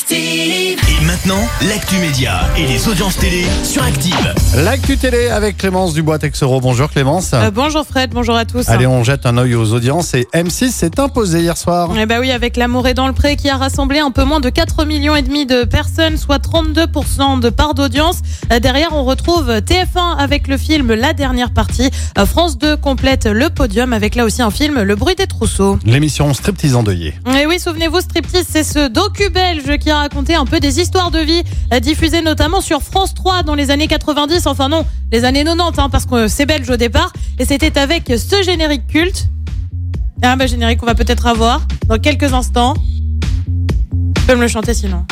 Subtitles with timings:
[0.00, 0.78] Active.
[1.00, 4.34] Et maintenant, l'actu média et les audiences télé sur Active.
[4.56, 6.60] L'actu télé avec Clémence Dubois-Texero.
[6.60, 7.30] Bonjour Clémence.
[7.32, 8.68] Euh, bonjour Fred, bonjour à tous.
[8.68, 11.92] Allez, on jette un œil aux audiences et M6 s'est imposé hier soir.
[11.98, 14.40] Eh bah oui, avec L'amour est dans le pré qui a rassemblé un peu moins
[14.40, 18.18] de 4 millions et demi de personnes, soit 32% de part d'audience.
[18.52, 21.90] Euh, Derrière, on retrouve TF1 avec le film La dernière partie.
[22.18, 25.78] Euh, France 2 complète le podium avec là aussi un film Le bruit des trousseaux.
[25.86, 27.14] L'émission Striptease endeuillée.
[27.40, 31.10] Et oui, souvenez-vous, Striptease, c'est ce docu belge qui a raconté un peu des histoires
[31.10, 35.24] de vie euh, diffusées notamment sur France 3 dans les années 90, enfin non, les
[35.24, 37.12] années 90, hein, parce que c'est belge au départ.
[37.38, 39.28] Et c'était avec ce générique culte.
[40.22, 42.74] Ah bah générique qu'on va peut-être avoir dans quelques instants.
[44.14, 45.04] Tu peux me le chanter sinon.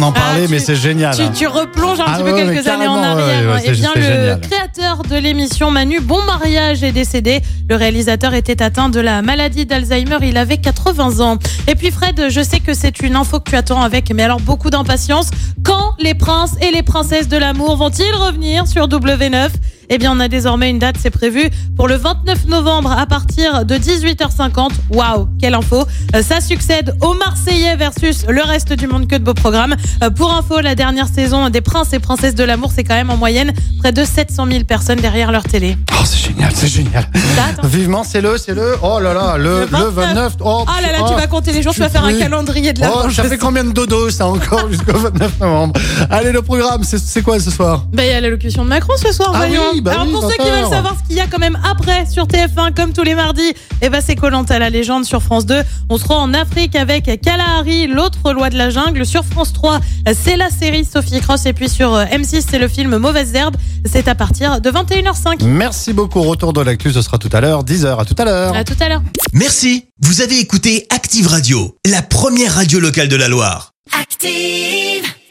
[0.00, 1.14] On en parlait, Ah, tu- mais c'est génial.
[1.14, 1.32] Tu, hein.
[1.36, 3.52] tu replonges un Ah petit ouais, peu ouais, quelques années en ouais, arrière.
[3.54, 4.40] ouais, Eh c'est- bien, le génial.
[4.40, 7.42] créateur de l'émission Manu Bon Mariage est décédé.
[7.68, 10.16] Le réalisateur était atteint de la maladie d'Alzheimer.
[10.22, 11.38] Il avait 80 ans.
[11.68, 14.40] Et puis Fred, je sais que c'est une info que tu attends avec, mais alors
[14.40, 15.28] beaucoup d'impatience.
[15.62, 19.50] Quand les princes et les princesses de l'amour vont-ils revenir sur W9
[19.92, 23.64] eh bien, on a désormais une date, c'est prévu pour le 29 novembre à partir
[23.64, 24.70] de 18h50.
[24.90, 29.24] Waouh, quelle info Euh, Ça succède aux Marseillais versus le reste du monde que de
[29.24, 29.74] beaux programmes.
[30.02, 33.10] Euh, Pour info, la dernière saison des Princes et Princesses de l'amour, c'est quand même
[33.10, 35.76] en moyenne près de 700 000 personnes derrière leur télé.
[35.92, 37.06] Oh, c'est génial, c'est génial.
[37.48, 37.66] Attends.
[37.66, 38.76] Vivement, c'est le, c'est le.
[38.82, 39.94] Oh là là, le, Le le 29.
[39.94, 40.32] 29.
[40.44, 41.06] Oh, Ah là là, oh.
[41.08, 43.38] tu vas compter les jours, tu vas faire un calendrier de la Oh, ça fait
[43.38, 45.80] combien de dodo ça encore jusqu'au 29 novembre?
[46.10, 47.86] Allez, le programme, c'est c'est quoi ce soir?
[47.92, 49.62] Bah, il y a l'allocution de Macron ce soir, Ah voyons.
[49.72, 51.38] oui, bah Alors oui, pour ceux qui 20 veulent savoir ce qu'il y a quand
[51.38, 55.22] même après sur TF1 comme tous les mardis, eh ben c'est Colanta la légende sur
[55.22, 55.62] France 2.
[55.88, 59.06] On sera en Afrique avec Kalahari, l'autre loi de la jungle.
[59.06, 59.80] Sur France 3,
[60.14, 63.56] c'est la série Sophie Cross et puis sur euh, M6, c'est le film Mauvaise herbe.
[63.84, 65.44] C'est à partir de 21h05.
[65.44, 66.20] Merci beaucoup.
[66.22, 68.00] Retour de l'actu, ce sera tout à l'heure, 10h.
[68.00, 68.54] À tout à l'heure.
[68.54, 69.02] À tout à l'heure.
[69.32, 73.72] Merci, vous avez écouté Active Radio, la première radio locale de la Loire.
[73.98, 75.09] Active.